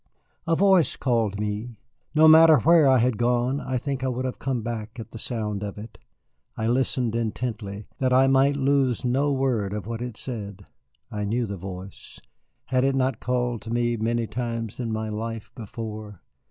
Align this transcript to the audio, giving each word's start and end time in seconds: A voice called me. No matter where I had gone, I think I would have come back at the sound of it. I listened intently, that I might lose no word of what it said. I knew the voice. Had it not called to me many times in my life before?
A 0.47 0.55
voice 0.55 0.95
called 0.95 1.39
me. 1.39 1.77
No 2.15 2.27
matter 2.27 2.57
where 2.57 2.87
I 2.87 2.97
had 2.97 3.19
gone, 3.19 3.59
I 3.61 3.77
think 3.77 4.03
I 4.03 4.07
would 4.07 4.25
have 4.25 4.39
come 4.39 4.63
back 4.63 4.99
at 4.99 5.11
the 5.11 5.19
sound 5.19 5.61
of 5.61 5.77
it. 5.77 5.99
I 6.57 6.65
listened 6.65 7.15
intently, 7.15 7.85
that 7.99 8.11
I 8.11 8.25
might 8.25 8.55
lose 8.55 9.05
no 9.05 9.31
word 9.31 9.73
of 9.73 9.85
what 9.85 10.01
it 10.01 10.17
said. 10.17 10.65
I 11.11 11.23
knew 11.23 11.45
the 11.45 11.55
voice. 11.55 12.19
Had 12.65 12.83
it 12.83 12.95
not 12.95 13.19
called 13.19 13.61
to 13.61 13.69
me 13.71 13.95
many 13.95 14.25
times 14.25 14.79
in 14.79 14.91
my 14.91 15.09
life 15.09 15.51
before? 15.53 16.23